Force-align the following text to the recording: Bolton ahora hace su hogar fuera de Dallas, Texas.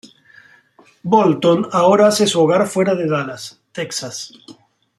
Bolton 1.03 1.67
ahora 1.73 2.07
hace 2.07 2.25
su 2.25 2.41
hogar 2.41 2.67
fuera 2.67 2.95
de 2.95 3.05
Dallas, 3.07 3.61
Texas. 3.71 4.33